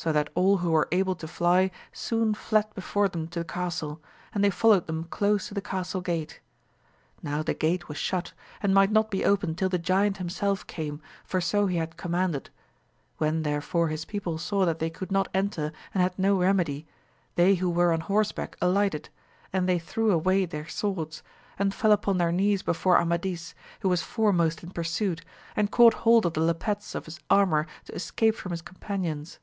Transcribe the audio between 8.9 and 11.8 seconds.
not be opened till the giant him self came, for so he